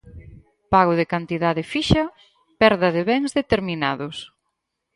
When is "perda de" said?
2.61-3.03